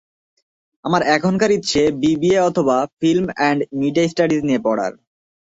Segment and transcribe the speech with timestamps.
[0.85, 2.67] আমার এখনকার ইচ্ছে বিবিএ অথব
[2.99, 4.93] ফিল্ম অ্যান্ড মিডিয়া স্ট্যাডিজ নিয়ে পড়ার।